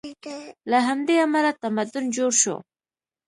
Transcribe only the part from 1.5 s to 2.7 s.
تمدن جوړ شو.